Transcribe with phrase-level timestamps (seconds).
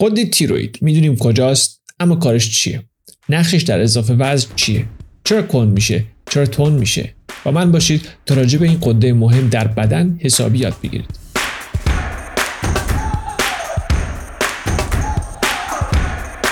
[0.00, 2.82] قده تیروید می‌دونیم کجاست اما کارش چیه؟
[3.28, 4.84] نقشش در اضافه وزن چیه؟
[5.24, 7.14] چرا کند میشه؟ چرا تون میشه؟
[7.44, 11.18] با من باشید تا راجع به این قده مهم در بدن حسابی یاد بگیرید.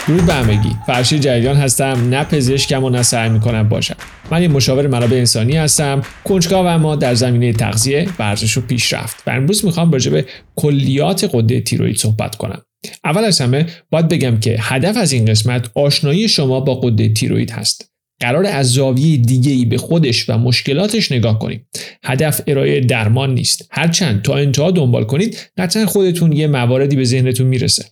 [0.09, 0.71] درود به همگی.
[0.87, 2.09] فرشی جریان هستم.
[2.09, 3.97] نه پزشکم و نه سعی می‌کنم باشم.
[4.31, 6.03] من یه مشاور منابع انسانی هستم.
[6.25, 9.23] کنجکاو اما در زمینه تغذیه ورزش و پیشرفت.
[9.27, 10.27] و امروز می‌خوام راجع به
[10.57, 12.63] کلیات قده تیروید صحبت کنم.
[13.05, 17.51] اول از همه باید بگم که هدف از این قسمت آشنایی شما با قده تیروید
[17.51, 17.93] هست.
[18.21, 21.67] قرار از زاویه دیگه ای به خودش و مشکلاتش نگاه کنیم.
[22.05, 23.69] هدف ارائه درمان نیست.
[23.71, 27.85] هرچند تا انتها دنبال کنید قطعا خودتون یه مواردی به ذهنتون می‌رسه.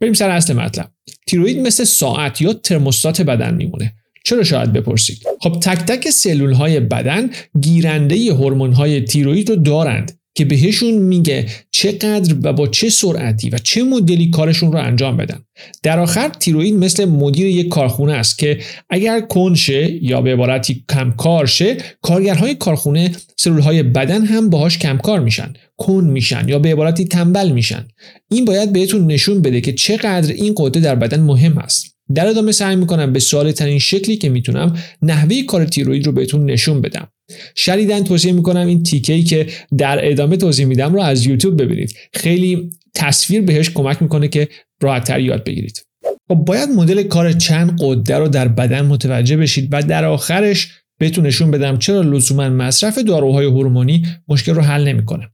[0.00, 0.90] بریم سر اصل مطلب.
[1.26, 3.94] تیروید مثل ساعت یا ترموستات بدن میمونه.
[4.24, 10.17] چرا شاید بپرسید؟ خب تک تک سلول های بدن گیرنده هورمون های تیروید رو دارند.
[10.38, 15.44] که بهشون میگه چقدر و با چه سرعتی و چه مدلی کارشون رو انجام بدن.
[15.82, 18.58] در آخر تیروید مثل مدیر یک کارخونه است که
[18.90, 25.20] اگر کنشه یا به عبارتی کمکار شه کارگرهای کارخونه سلول های بدن هم باهاش کمکار
[25.20, 27.88] میشن کن میشن یا به عبارتی تنبل میشن.
[28.30, 31.97] این باید بهتون نشون بده که چقدر این قده در بدن مهم است.
[32.14, 36.50] در ادامه سعی می‌کنم به ساده ترین شکلی که می‌تونم نحوه کار تیروید رو بهتون
[36.50, 37.08] نشون بدم.
[37.56, 39.46] شدیدن توصیه می‌کنم این تیکه که
[39.78, 41.94] در ادامه توضیح میدم رو از یوتیوب ببینید.
[42.14, 44.48] خیلی تصویر بهش کمک می‌کنه که
[44.82, 45.84] راحتتر یاد بگیرید.
[46.28, 51.26] خب باید مدل کار چند قده رو در بدن متوجه بشید و در آخرش بهتون
[51.26, 55.30] نشون بدم چرا لزوما مصرف داروهای هورمونی مشکل رو حل نمی‌کنه.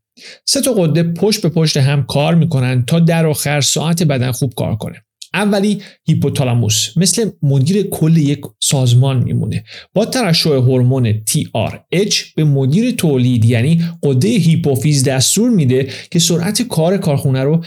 [0.46, 4.52] سه تا قده پشت به پشت هم کار می‌کنن تا در آخر ساعت بدن خوب
[4.56, 5.04] کار کنه.
[5.34, 9.64] اولی هیپوتالاموس مثل مدیر کل یک سازمان میمونه.
[9.94, 16.96] با ترشح هورمون TRH به مدیر تولید یعنی قده هیپوفیز دستور میده که سرعت کار
[16.96, 17.64] کارخونه رو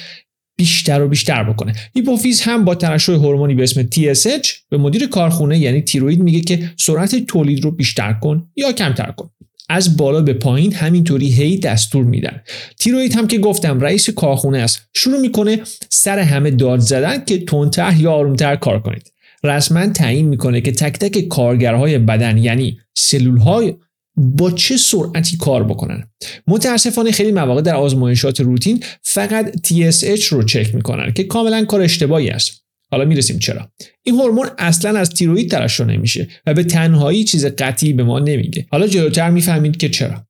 [0.57, 1.73] بیشتر و بیشتر بکنه.
[1.95, 6.71] هیپوفیز هم با ترشح هورمونی به اسم TSH به مدیر کارخونه یعنی تیروید میگه که
[6.77, 9.29] سرعت تولید رو بیشتر کن یا کمتر کن.
[9.69, 12.41] از بالا به پایین همینطوری هی دستور میدن.
[12.79, 14.81] تیروید هم که گفتم رئیس کارخونه است.
[14.93, 19.11] شروع می‌کنه سر همه داد زدن که تندتر یا آرومتر کار کنید.
[19.43, 23.73] رسما تعیین می‌کنه که تک تک کارگرهای بدن یعنی سلول های
[24.17, 26.07] با چه سرعتی کار بکنن.
[26.47, 32.29] متاسفانه خیلی مواقع در آزمایشات روتین فقط TSH رو چک می‌کنن که کاملا کار اشتباهی
[32.29, 32.66] است.
[32.91, 33.71] حالا می‌رسیم چرا؟
[34.03, 38.65] این هورمون اصلا از تیروید ترشح نمیشه و به تنهایی چیز قطعی به ما نمیگه
[38.69, 40.27] حالا جلوتر می‌فهمید که چرا.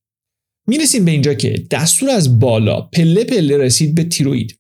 [0.68, 4.60] می‌رسیم به اینجا که دستور از بالا پله پله رسید به تیروید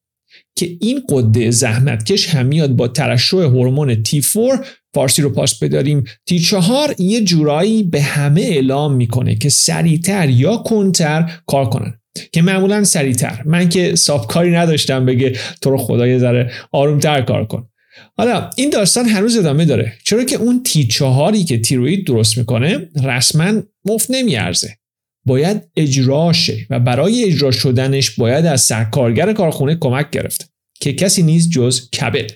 [0.57, 6.99] که این قده زحمتکش هم میاد با ترشح هورمون T4 فارسی رو پاس بداریم T4
[6.99, 11.99] یه جورایی به همه اعلام می‌کنه که سریعتر یا کنتر کار کنن.
[12.31, 13.41] که معمولا سریعتر.
[13.45, 17.69] من که صاف کاری نداشتم بگه تو رو خدا یه ذره آرومتر کار کن.
[18.17, 19.93] حالا این داستان هنوز ادامه داره.
[20.03, 24.77] چرا که اون تی چهاری که تیروید درست می‌کنه رسما مفت نمیارزه.
[25.25, 31.23] باید اجرا شه و برای اجرا شدنش باید از سرکارگر کارخونه کمک گرفت که کسی
[31.23, 32.31] نیست جز کبد.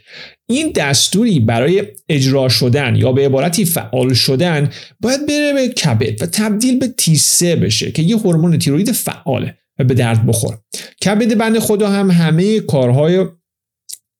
[0.49, 6.25] این دستوری برای اجرا شدن یا به عبارتی فعال شدن باید بره به کبد و
[6.25, 7.19] تبدیل به تی
[7.55, 10.57] بشه که یه هورمون تیروید فعاله و به درد بخور
[11.05, 13.25] کبد بند خدا هم همه کارهای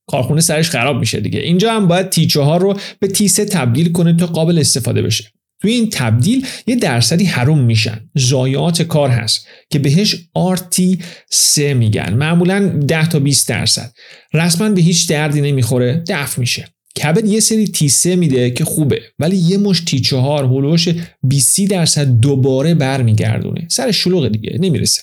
[0.08, 1.40] کارخونه سرش خراب میشه دیگه.
[1.40, 5.32] اینجا هم باید تیچه ها رو به تیسه تبدیل کنه تا قابل استفاده بشه.
[5.62, 8.10] توی این تبدیل یه درصدی حروم میشن.
[8.18, 12.14] ضایعات کار هست که بهش آرتی سه میگن.
[12.14, 13.92] معمولا 10 تا 20 درصد.
[14.34, 16.68] رسما به هیچ دردی نمی‌خوره دفع میشه.
[17.04, 20.88] کبد یه سری تی سه میده که خوبه ولی یه مش تی چهار هلوش
[21.24, 23.68] 20 درصد دوباره برمیگردونه.
[23.70, 25.02] سر شلوغ دیگه نمی‌رسه.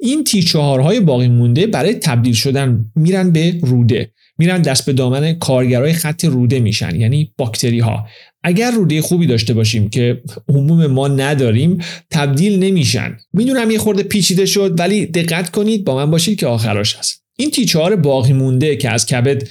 [0.00, 4.12] این تی چهارهای باقی مونده برای تبدیل شدن میرن به روده.
[4.38, 8.06] میرن دست به دامن کارگرای خط روده میشن یعنی باکتری ها
[8.42, 11.78] اگر روده خوبی داشته باشیم که عموم ما نداریم
[12.10, 13.16] تبدیل نمیشن.
[13.32, 17.24] می‌دونم یه خورده پیچیده شد ولی دقت کنید با من باشید که آخراش هست.
[17.38, 19.48] این تیچهار باقی مونده که از کبد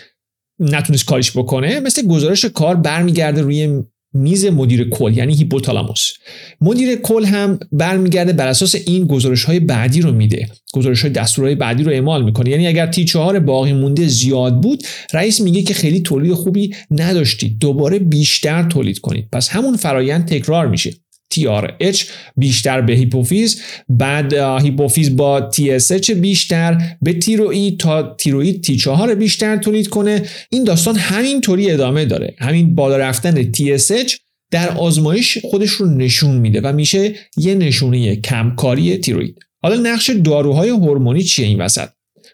[0.59, 6.13] نتونست کاریش بکنه مثل گزارش کار برمیگرده روی میز مدیر کل یعنی هیپوتالاموس.
[6.61, 10.49] مدیر کل هم برمیگرده بر اساس این گزارش های بعدی رو میده.
[10.73, 12.49] گزارش های دستورهای بعدی رو اعمال می‌کنه.
[12.49, 14.83] یعنی اگر تی چهار باقی مونده زیاد بود
[15.13, 17.59] رئیس میگه که خیلی تولید خوبی نداشتید.
[17.59, 19.27] دوباره بیشتر تولید کنید.
[19.31, 20.93] پس همون فرایند تکرار میشه.
[21.33, 22.05] TRH
[22.37, 29.89] بیشتر به هیپوفیز بعد هیپوفیز با TSH بیشتر به تیروئید تا تیروئید T4 بیشتر تولید
[29.89, 30.21] کنه.
[30.49, 32.35] این داستان همینطوری ادامه داره.
[32.39, 34.17] همین بالا رفتن TSH
[34.51, 39.39] در آزمایش خودش رو نشون میده و میشه یه نشونه کمکاری تیروئید.
[39.61, 41.89] حالا نقش داروهای هورمونی چیه این وسط؟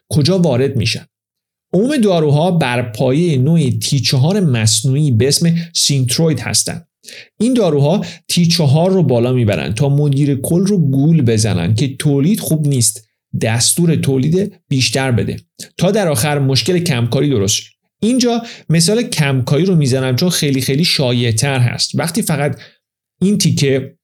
[0.10, 1.06] کجا وارد میشن؟
[1.74, 6.89] عموم داروها بر پایه نوع تی چهار مصنوعی به اسم سینتروید هستند
[7.40, 12.40] این داروها تی چهار رو بالا می‌برند تا مدیر کل رو گول بزنن که تولید
[12.40, 13.10] خوب نیست.
[13.42, 15.38] دستور تولید بیشتر بده.
[15.78, 20.86] تا در آخر مشکل کمکاری درست شد اینجا مثال کمکاری رو می‌زنم چون خیلی خیلی
[20.86, 21.92] شایعتر هست.
[21.94, 22.60] وقتی فقط
[23.22, 23.96] این تیکه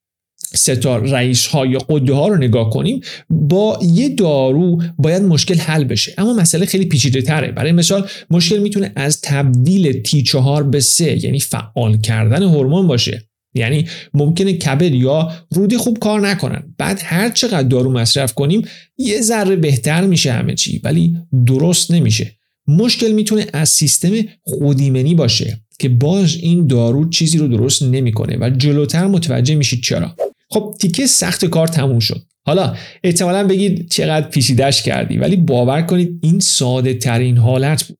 [0.53, 5.83] ستار رئیس ها یا قده ها رو نگاه کنیم با یه دارو باید مشکل حل
[5.83, 6.13] بشه.
[6.17, 7.51] اما مسئله خیلی پیچیده تره.
[7.51, 13.23] برای مثال مشکل می‌تونه از تبدیل تی چهار به سه یعنی فعال کردن هورمون باشه.
[13.53, 16.73] یعنی ممکنه کبد یا رودی خوب کار نکنن.
[16.77, 18.61] بعد هر چقدر دارو مصرف کنیم
[18.97, 22.31] یه ذره بهتر میشه همه چی ولی درست نمیشه.
[22.67, 24.11] مشکل می‌تونه از سیستم
[24.43, 30.15] خودیمنی باشه که باز این دارو چیزی رو درست نمی‌کنه و جلوتر متوجه میشید چرا.
[30.55, 32.21] خب تیکه سخت کار تموم شد.
[32.45, 37.97] حالا احتمالا بگید چقدر پیشیدش کردی ولی باور کنید این ساده ترین حالت بود.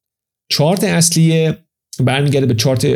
[0.52, 1.54] چارت اصلی
[2.00, 2.88] برمیگرده به چارت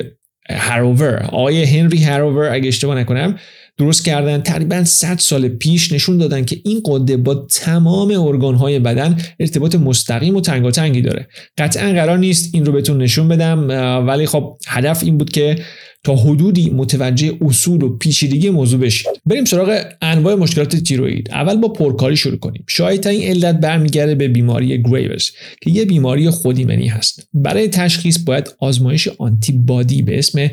[0.50, 3.39] هروور آقای هنری هروور اگه اشتباه نکنم
[3.79, 4.41] درست کردن.
[4.41, 10.35] تقریبا 100 سال پیش نشون دادن که این قده با تمام ارگانهای بدن ارتباط مستقیم
[10.35, 11.27] و تنگاتنگی داره.
[11.57, 13.67] قطعا قرار نیست این رو بهتون نشون بدم
[14.07, 15.55] ولی خب هدف این بود که
[16.03, 19.07] تا حدودی متوجه اصول و پیچیدگی موضوع بشید.
[19.25, 21.31] بریم سراغ انواع مشکلات تیروئید.
[21.31, 22.63] اول با پرکاری شروع کنیم.
[22.67, 25.31] شاید این علت برمیگرده به بیماری گریوز
[25.61, 27.27] که یه بیماری خودیمنی هست.
[27.33, 30.47] برای تشخیص باید آزمایش آنتی بادی به اسم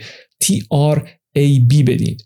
[0.44, 2.22] TRAB بدید.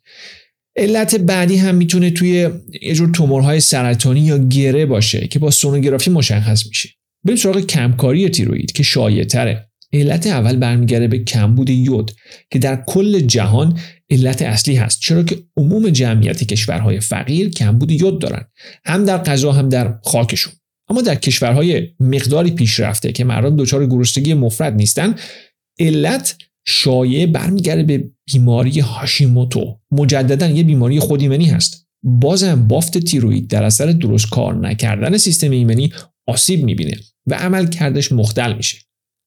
[0.80, 2.48] علت بعدی هم می‌تونه توی
[2.82, 6.88] یه جور تومورهای سرطانی یا گره باشه که با سونوگرافی مشخص میشه.
[7.24, 9.70] بریم سراغ کمکاری تیروئید که شایع تره.
[9.92, 12.12] علت اول برمیگرده به کمبود یود
[12.50, 13.78] که در کل جهان
[14.10, 18.44] علت اصلی هست چرا که عموم جمعیت کشورهای فقیر کمبود یود دارن.
[18.84, 20.52] هم در غذا هم در خاکشون.
[20.88, 25.14] اما در کشورهای مقداری پیشرفته که مردم دچار گرسنگی مفرد نیستن
[25.78, 26.36] علت
[26.70, 29.78] شایع برمیگرده به بیماری هاشیموتو.
[29.90, 31.86] مجددا یه بیماری خودیمنی هست.
[32.02, 35.92] بازم بافت تیروید در اثر درست کار نکردن سیستم ایمنی
[36.28, 38.78] آسیب می‌بینه و عمل کردش مختل میشه.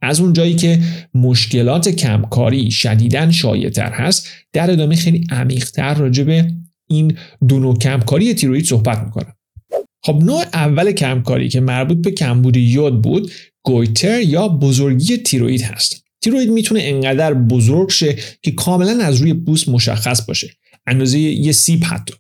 [0.02, 0.80] از اون جایی که
[1.14, 6.54] مشکلات کمکاری شدیدن شایعتر هست در ادامه خیلی عمیقتر راجع به
[6.90, 7.18] این
[7.48, 9.34] دو نوع کمکاری تیروید صحبت می‌کنم.
[10.06, 13.32] خب نوع اول کمکاری که مربوط به کمبود یود بود
[13.66, 16.04] گویتر یا بزرگی تیروید هست.
[16.24, 20.50] تیروید می‌تونه انقدر بزرگ شه که کاملا از روی پوست مشخص باشه.
[20.88, 22.14] اندازه یه سیب حتی.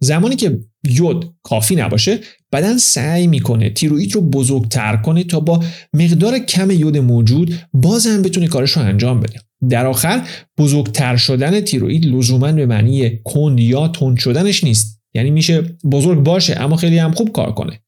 [0.00, 0.58] زمانی که
[0.88, 2.18] یود کافی نباشه
[2.52, 5.64] بدن سعی می‌کنه تیروئید رو بزرگتر کنه تا با
[5.94, 9.40] مقدار کم یود موجود بازم بتونه کارش رو انجام بده.
[9.68, 10.28] در آخر
[10.58, 15.00] بزرگتر شدن تیروئید لزوما به معنی کند یا تند شدنش نیست.
[15.14, 15.62] یعنی میشه
[15.92, 17.80] بزرگ باشه اما خیلی هم خوب کار کنه.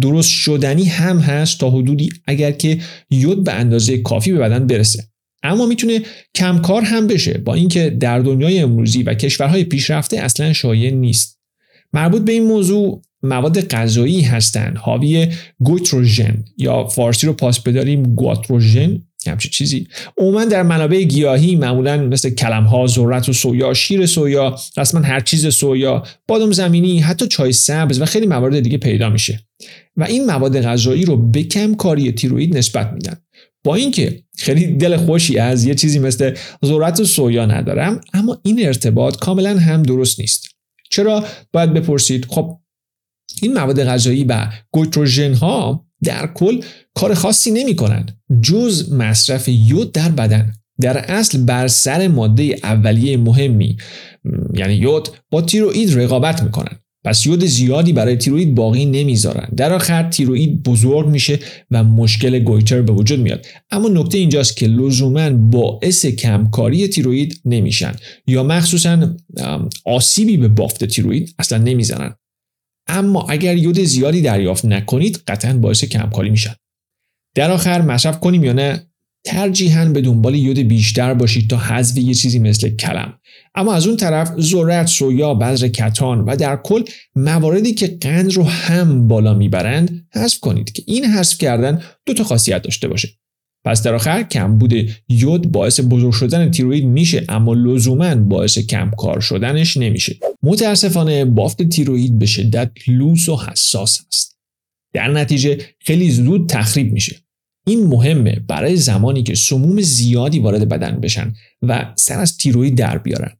[0.00, 2.78] درست شدنی هم هست تا حدودی اگر که
[3.10, 5.04] یود به اندازه کافی به بدن برسه.
[5.42, 6.02] اما می‌تونه
[6.34, 11.40] کمکار هم بشه با اینکه در دنیای امروزی و کشورهای پیشرفته اصلا شایع نیست.
[11.92, 15.28] مربوط به این موضوع مواد غذایی هستند حاوی
[15.58, 19.86] گوتروژن یا فارسی رو پاس بداریم گوتروژن همچین چیزی.
[20.18, 25.20] عموما در منابع گیاهی معمولا مثل کلم ها ذرت و سویا شیر سویا رسما هر
[25.20, 29.40] چیز سویا بادام زمینی حتی چای سبز و خیلی موارد دیگه پیدا میشه.
[29.96, 33.16] و این مواد غذایی رو به کم کاری تیروید نسبت میدن.
[33.64, 38.66] با اینکه خیلی دل خوشی از یه چیزی مثل ذرت و سویا ندارم اما این
[38.66, 40.48] ارتباط کاملا هم درست نیست.
[40.90, 42.60] چرا؟ باید بپرسید خب
[43.42, 46.60] این مواد غذایی و گویتروژن ها در کل
[46.94, 53.16] کار خاصی نمی کنند جز مصرف یود در بدن در اصل بر سر ماده اولیه
[53.16, 53.76] مهمی
[54.54, 56.78] یعنی یود با تیروئید رقابت می‌کنن.
[57.04, 59.48] پس یود زیادی برای تیروئید باقی نمی‌ذارن.
[59.56, 61.38] در آخر تیروئید بزرگ میشه
[61.70, 63.46] و مشکل گویتر به وجود میاد.
[63.70, 67.92] اما نکته اینجاست که لزوما باعث کمکاری تیروئید نمیشن
[68.26, 69.16] یا مخصوصا
[69.84, 72.14] آسیبی به بافت تیروئید اصلا نمی‌زنن.
[72.88, 76.54] اما اگر یود زیادی دریافت نکنید قطعا باعث کمکاری میشن.
[77.34, 78.86] در آخر مصرف کنیم یا نه
[79.24, 83.14] ترجیحاً به دنبال یود بیشتر باشید تا حذف یه چیزی مثل کلم.
[83.54, 86.82] اما از اون طرف ذرت سویا بذر کتان و در کل
[87.16, 92.24] مواردی که قند رو هم بالا می‌برند حذف کنید که این حذف کردن دو تا
[92.24, 93.08] خاصیت داشته باشه.
[93.64, 94.72] پس در آخر کمبود
[95.08, 100.16] یود باعث بزرگ شدن تیروید میشه اما لزوما باعث کم کار شدنش نمیشه.
[100.42, 104.39] متاسفانه بافت تیروید به شدت لوس و حساس است.
[104.92, 107.16] در نتیجه خیلی زود تخریب میشه.
[107.66, 112.98] این مهمه برای زمانی که سموم زیادی وارد بدن بشن و سر از تیروید در
[112.98, 113.30] بیارن.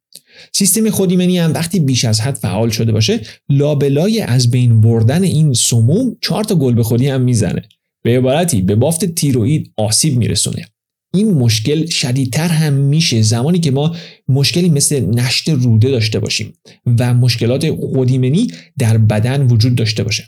[0.53, 5.53] سیستم خودیمنی هم وقتی بیش از حد فعال شده باشه لابلای از بین بردن این
[5.53, 7.63] سموم چهار تا گل به خودی هم می‌زنه.
[8.03, 10.67] به عبارتی به بافت تیروئید آسیب میرسونه.
[11.15, 13.97] این مشکل شدیدتر هم میشه زمانی که ما
[14.29, 16.53] مشکلی مثل نشت روده داشته باشیم
[16.99, 20.25] و مشکلات خودیمنی در بدن وجود داشته باشه.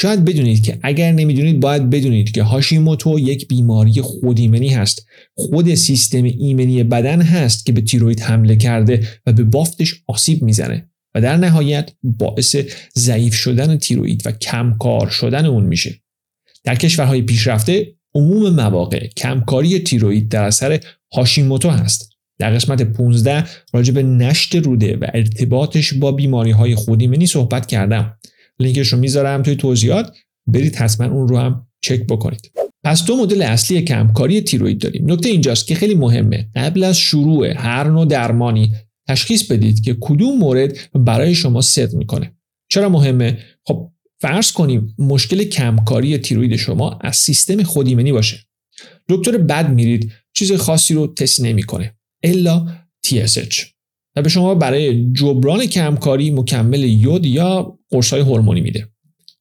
[0.00, 5.06] شاید بدونید که اگر نمی‌دونید باید بدونید که هاشیموتو یک بیماری خودیمنی هست.
[5.34, 10.90] خود سیستم ایمنی بدن هست که به تیروید حمله کرده و به بافتش آسیب می‌زنه
[11.14, 12.56] و در نهایت باعث
[12.98, 15.94] ضعیف شدن تیروید و کمکار شدن اون میشه.
[16.64, 20.80] در کشورهای پیشرفته عموم مواقع کمکاری تیروید در اثر
[21.14, 22.08] هاشیموتو هست.
[22.38, 28.17] در قسمت 15 راجع به نشت روده و ارتباطش با بیماری های خودیمنی صحبت کردم.
[28.60, 30.16] لینکش رو می‌ذارم توی توضیحات.
[30.46, 32.52] برید حتما اون رو هم چک بکنید.
[32.84, 35.12] پس دو مدل اصلی کمکاری تیروید داریم.
[35.12, 36.48] نکته اینجاست که خیلی مهمه.
[36.54, 38.72] قبل از شروع هر نوع درمانی
[39.08, 42.36] تشخیص بدید که کدوم مورد برای شما صدق می‌کنه.
[42.70, 48.36] چرا مهمه؟ خب فرض کنیم مشکل کمکاری تیروید شما از سیستم خودیمنی باشه.
[49.08, 51.94] دکتر بد میرید چیز خاصی رو تست نمی‌کنه.
[52.22, 52.66] الا
[53.06, 53.77] TSH
[54.18, 58.88] و به شما برای جبران کمکاری مکمل یود یا قرص هورمونی میده.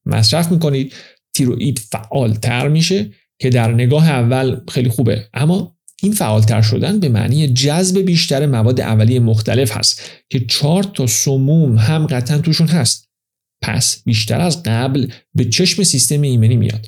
[0.05, 0.93] مصرف می‌کنید
[1.33, 5.27] تیروئید فعالتر میشه که در نگاه اول خیلی خوبه.
[5.33, 11.07] اما این فعالتر شدن به معنی جذب بیشتر مواد اولیه مختلف هست که چهار تا
[11.07, 13.09] سموم هم قطعا توشون هست.
[13.61, 16.87] پس بیشتر از قبل به چشم سیستم ایمنی میاد.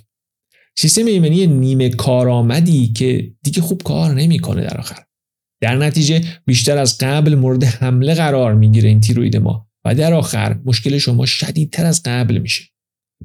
[0.78, 5.04] سیستم ایمنی نیمه کارآمدی که دیگه خوب کار نمی‌کنه در آخر.
[5.62, 10.60] در نتیجه بیشتر از قبل مورد حمله قرار می‌گیره این تیروید ما و در آخر
[10.66, 12.64] مشکل شما شدیدتر از قبل میشه.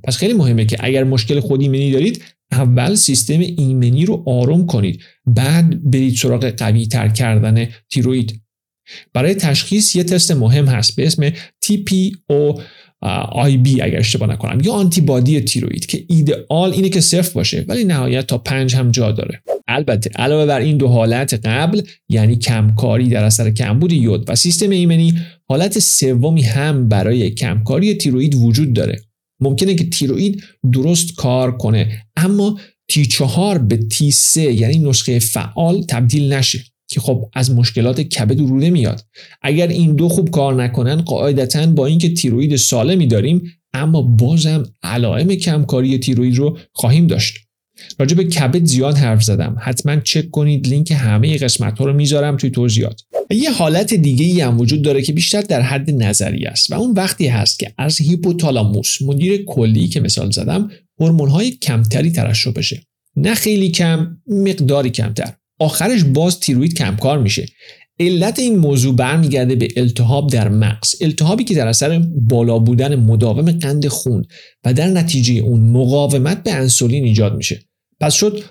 [0.05, 5.03] پس خیلی مهمه که اگر مشکل خود ایمنی دارید اول سیستم ایمنی رو آروم کنید.
[5.27, 8.41] بعد برید سراغ قوی تر کردن تیروید
[9.13, 11.31] برای تشخیص یه تست مهم هست به اسم
[11.65, 12.61] TPO
[13.63, 18.27] بی اگر اشتباه نکنم یا آنتیبادی تیروید که ایدئال اینه که صفر باشه ولی نهایت
[18.27, 19.43] تا پنج هم جا داره.
[19.69, 24.71] البته علاوه بر این دو حالت قبل یعنی کمکاری در اثر کمبود یود و سیستم
[24.71, 29.01] ایمنی حالت سومی هم برای کمکاری تیروید وجود داره.
[29.41, 30.43] ممکنه که تیروید
[30.73, 37.01] درست کار کنه اما تی چهار به تی سه یعنی نسخه فعال تبدیل نشه که
[37.01, 39.01] خب از مشکلات کبد روده میاد
[39.43, 43.43] اگر این دو خوب کار نکنن قاعدتا با اینکه تیروید سالمی داریم
[43.73, 47.44] اما بازم علائم کمکاری تیروید رو خواهیم داشت.
[47.99, 49.57] راجع به کبد زیاد حرف زدم.
[49.61, 53.01] حتما چک کنید لینک همه قسمت ها رو می‌ذارم توی توضیحات.
[53.31, 56.93] یه حالت دیگه ای هم وجود داره که بیشتر در حد نظری است و اون
[56.93, 62.83] وقتی هست که از هیپوتالاموس مدیر کلی که مثال زدم هورمون های کمتری ترشح بشه.
[63.17, 65.33] نه خیلی کم مقداری کمتر.
[65.59, 67.47] آخرش باز تیروید کمکار میشه.
[68.01, 70.95] علت این موضوع برمیگرده به التهاب در مغز.
[71.01, 74.25] التهابی که در اثر بالا بودن مداوم قند خون
[74.65, 77.61] و در نتیجه اون مقاومت به انسولین ایجاد میشه.
[78.01, 78.43] پس شد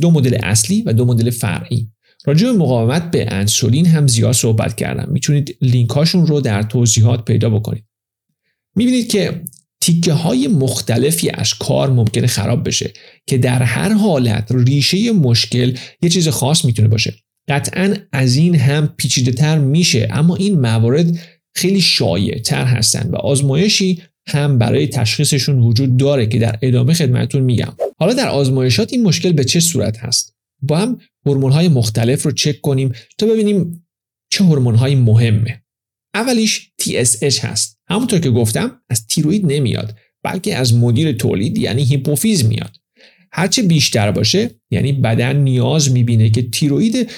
[0.00, 1.90] دو مدل اصلی و دو مدل فرعی.
[2.26, 5.12] راجع به مقاومت به انسولین هم زیاد صحبت کردم.
[5.12, 7.84] می‌تونید لینک هاشون رو در توضیحات پیدا بکنید.
[8.76, 9.42] می‌بینید که
[9.80, 12.92] تیکه های مختلفی از کار ممکنه خراب بشه
[13.26, 17.14] که در هر حالت ریشه مشکل یه چیز خاص می‌تونه باشه.
[17.48, 20.08] قطعا از این هم پیچیده تر میشه.
[20.10, 21.18] اما این موارد
[21.54, 27.42] خیلی شایع تر هستن و آزمایشی هم برای تشخیصشون وجود داره که در ادامه خدمتون
[27.42, 27.76] میگم.
[27.98, 32.32] حالا در آزمایشات این مشکل به چه صورت هست؟ با هم هورمون های مختلف رو
[32.32, 33.86] چک کنیم تا ببینیم
[34.30, 35.62] چه هورمون های مهمه.
[36.14, 37.78] اولیش TSH هست.
[37.88, 42.76] همونطور که گفتم از تیروید نمیاد بلکه از مدیر تولید یعنی هیپوفیز میاد.
[43.32, 47.10] هرچه بیشتر باشه یعنی بدن نیاز می‌بینه که تیروید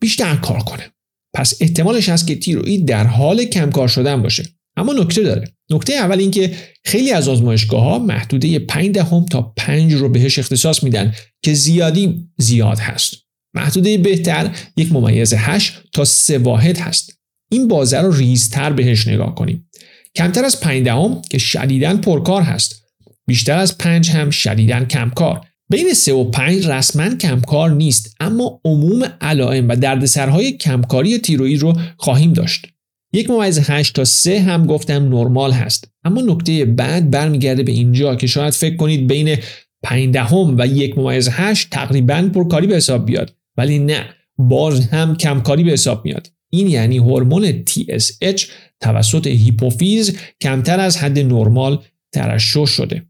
[0.00, 0.90] بیشتر کار کنه.
[1.34, 4.44] پس احتمالش هست که تیروئید در حال کمکار شدن باشه.
[4.76, 5.54] اما نکته داره.
[5.70, 10.82] نکته اول اینکه خیلی از آزمایشگاه ها محدوده 5 دهم تا 5 رو بهش اختصاص
[10.82, 13.14] میدن که زیادی زیاد هست.
[13.54, 17.18] محدوده بهتر یک ممیز 8 تا 3 واحد هست.
[17.50, 19.70] این بازه رو ریزتر بهش نگاه کنیم.
[20.14, 22.82] کمتر از 5 دهم که شدیداً پرکار هست.
[23.26, 25.46] بیشتر از 5 هم شدیداً کمکار.
[25.70, 31.72] بین 3 و 5 رسما کمکار نیست اما عموم علائم و دردسرهای کمکاری تیروئید رو
[31.96, 32.66] خواهیم داشت.
[33.12, 38.14] یک ممیز 8 تا 3 هم گفتم نرمال هست اما نکته بعد برمیگرده به اینجا
[38.14, 39.36] که شاید فکر کنید بین
[39.82, 44.04] 5 دهم و یک ممیز 8 تقریبا پرکاری به حساب بیاد ولی نه
[44.38, 46.30] باز هم کمکاری به حساب میاد.
[46.50, 48.46] این یعنی هورمون TSH
[48.80, 51.82] توسط هیپوفیز کمتر از حد نرمال
[52.12, 53.02] ترشح شده.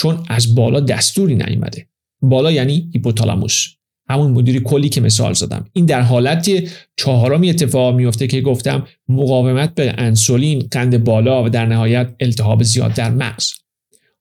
[0.00, 1.86] چون از بالا دستوری نیامده
[2.22, 3.66] بالا یعنی هیپوتالاموس.
[4.08, 5.64] همون مدیر کلی که مثال زدم.
[5.72, 6.50] این در حالت
[6.96, 12.94] چهارمی اتفاق میفته که گفتم مقاومت به انسولین قند بالا و در نهایت التهاب زیاد
[12.94, 13.50] در مغز.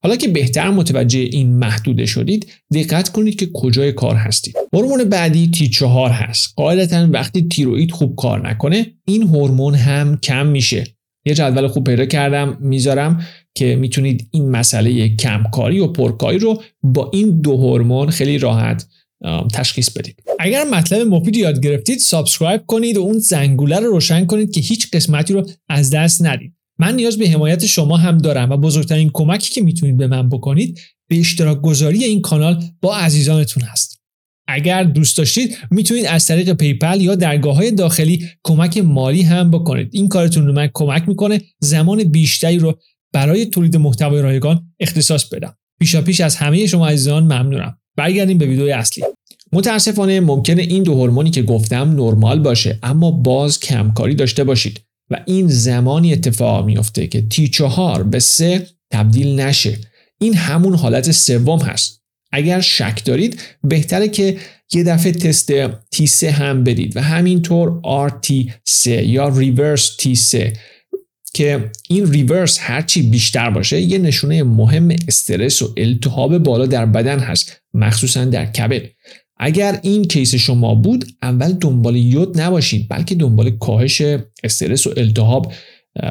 [0.04, 4.56] حالا که بهتر متوجه این محدوده شدید دقت کنید که کجای کار هستید.
[4.74, 6.54] هورمون بعدی T4 هست.
[6.56, 10.84] قاعدتا وقتی تیروئید خوب کار نکنه این هورمون هم کم میشه.
[11.26, 13.26] یه جدول خوب پیدا کردم می‌ذارم
[13.60, 18.88] که می‌تونید این مسئله کمکاری و پرکاری رو با این دو هورمون خیلی راحت
[19.54, 20.24] تشخیص بدید.
[20.40, 24.88] اگر مطلب مفید یاد گرفتید subscribe کنید و اون زنگوله رو روشن کنید که هیچ
[24.94, 26.54] قسمتی رو از دست ندید.
[26.80, 30.80] من نیاز به حمایت شما هم دارم و بزرگترین کمکی که می‌تونید به من بکنید
[31.10, 34.00] به اشتراک گذاری این کانال با عزیزانتون هست.
[34.48, 39.90] اگر دوست داشتید می‌تونید از طریق پیپل یا درگاه های داخلی کمک مالی هم بکنید.
[39.92, 42.80] این کارتون رو من کمک می‌کنه زمان بیشتری رو
[43.14, 45.56] برای تولید محتوای رایگان اختصاص بدم.
[45.80, 47.78] پیشا پیش از همه شما عزیزان ممنونم.
[47.96, 49.04] برگردیم به ویدیو اصلی.
[49.54, 55.22] متاسفانه ممکنه این دو هورمونی که گفتم نرمال باشه اما باز کمکاری داشته باشید و
[55.26, 59.78] این زمانی اتفاق میفته که تی چهار به سه تبدیل نشه.
[60.22, 62.02] این همون حالت سوم هست.
[62.32, 64.38] اگر شک دارید بهتره که
[64.74, 65.52] یه دفعه تست
[65.92, 70.58] تی 3 هم بدید و همینطور RT3 یا ریورس T3
[71.34, 77.20] که این ریورس هرچی بیشتر باشه یه نشونه مهم استرس و التهاب بالا در بدن
[77.20, 78.82] هست مخصوصا در کبد.
[79.38, 84.02] اگر این کیس شما بود اول دنبال یود نباشید بلکه دنبال کاهش
[84.44, 85.54] استرس و التهاب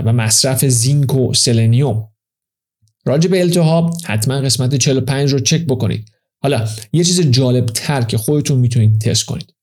[0.04, 2.08] و مصرف زینک و سلنیوم.
[3.04, 6.08] راجع به التهاب حتما قسمت 45 رو چک بکنید.
[6.42, 9.54] حالا یه چیز جالب تر که خودتون می‌تونید تست کنید.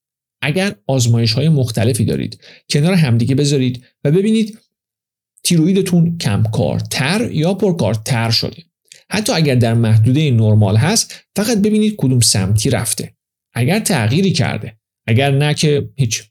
[0.41, 4.59] اگر آزمایش های مختلفی دارید کنار همدیگه بذارید و ببینید
[5.45, 8.63] تیروئیدتون کمکارتر یا پرکارتر شده.
[9.09, 13.13] حتی اگر در محدوده نرمال هست فقط ببینید کدوم سمتی رفته.
[13.53, 14.77] اگر تغییری کرده.
[15.07, 16.23] اگر نه که هیچ.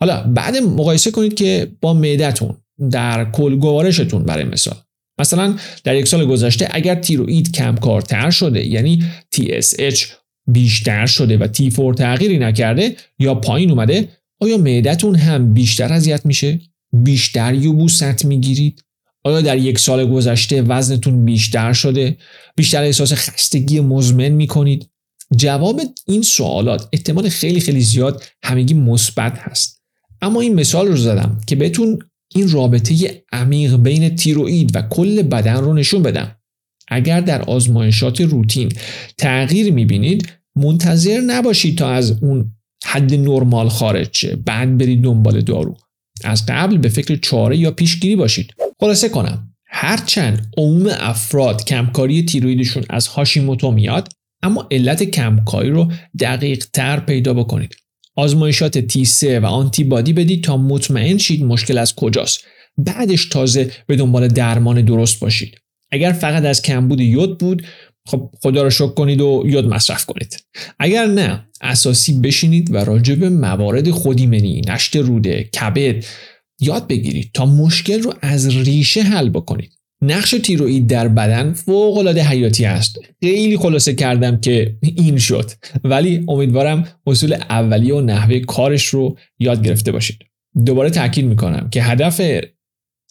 [0.00, 2.56] حالا بعد مقایسه کنید که با معدتون
[2.90, 4.76] در کل گوارشتون برای مثال.
[5.20, 9.04] مثلا در یک سال گذشته اگر تیروئید کمکارتر شده یعنی
[9.34, 10.06] TSH
[10.46, 14.08] بیشتر شده و T4 تغییری نکرده یا پایین اومده
[14.40, 16.60] آیا معدتون هم بیشتر اذیت میشه؟
[16.92, 18.84] بیشتر یوبوست می‌گیرید.
[19.24, 22.16] آیا در یک سال گذشته وزنتون بیشتر شده؟
[22.56, 24.88] بیشتر احساس خستگی مزمن می‌کنید؟
[25.36, 29.82] جواب این سوالات احتمال خیلی خیلی زیاد همگی مثبت هست.
[30.22, 31.98] اما این مثال رو زدم که بهتون
[32.34, 36.36] این رابطه عمیق بین تیروئید و کل بدن رو نشون بدم.
[36.88, 38.72] اگر در آزمایشات روتین
[39.18, 42.52] تغییر می‌بینید منتظر نباشید تا از اون
[42.84, 44.36] حد نرمال خارج شه.
[44.36, 45.76] بعد برید دنبال دارو.
[46.24, 48.54] از قبل به فکر چاره یا پیشگیری باشید.
[48.80, 54.08] خلاصه کنم هرچند عموم افراد کمکاری تیرویدشون از هاشیموتو میاد
[54.42, 57.76] اما علت کمکاری رو دقیق تر پیدا بکنید.
[58.16, 62.44] آزمایشات تی 3 و آنتیبادی بدید تا مطمئن شید مشکل از کجاست.
[62.78, 65.58] بعدش تازه به دنبال درمان درست باشید.
[65.90, 67.66] اگر فقط از کمبود یود بود
[68.06, 70.44] خب خدا رو شکر کنید و یود مصرف کنید.
[70.78, 76.04] اگر نه اساسی بشینید و راجع به موارد خودیمنی نشت روده کبد
[76.60, 79.72] یاد بگیرید تا مشکل رو از ریشه حل بکنید.
[80.02, 82.98] نقش تیروئید در بدن فوق العاده حیاتی است.
[83.22, 85.50] خیلی خلاصه کردم که این شد.
[85.84, 90.18] ولی امیدوارم اصول اولیه و نحوه کارش رو یاد گرفته باشید.
[90.66, 92.20] دوباره تاکید می‌کنم که هدف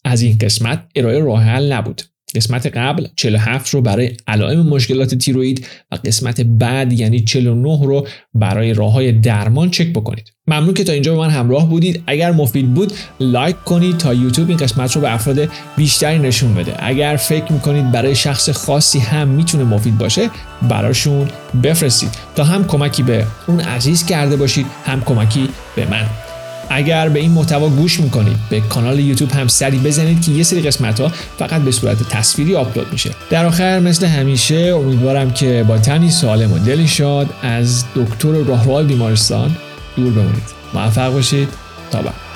[0.05, 2.01] از این قسمت ارائه راه حل نبود.
[2.35, 8.73] قسمت قبل 47 رو برای علائم مشکلات تیروئید و قسمت بعد یعنی 49 رو برای
[8.73, 10.33] راه های درمان چک بکنید.
[10.47, 12.03] ممنون که تا اینجا به من همراه بودید.
[12.07, 16.75] اگر مفید بود لایک کنید تا یوتیوب این قسمت رو به افراد بیشتری نشون بده.
[16.79, 20.29] اگر فکر می‌کنید برای شخص خاصی هم می‌تونه مفید باشه
[20.69, 21.27] براشون
[21.63, 22.09] بفرستید.
[22.35, 26.30] تا هم کمکی به اون عزیز کرده باشید هم کمکی به من.
[26.71, 30.61] اگر به این محتوا گوش می‌کنید به کانال یوتیوب هم سری بزنید که یه سری
[30.61, 33.11] قسمت ها فقط به صورت تصویری آپلود میشه.
[33.29, 38.83] در آخر مثل همیشه امیدوارم که با تنی سالم و دلی شاد از دکتر راهرو
[38.83, 39.57] بیمارستان
[39.95, 40.61] دور بمونید.
[40.73, 41.47] موفق باشید.
[41.91, 42.30] تا بعد.